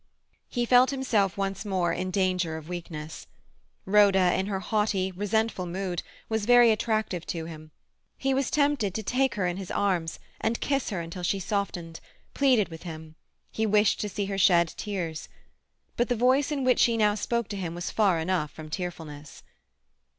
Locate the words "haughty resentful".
4.59-5.67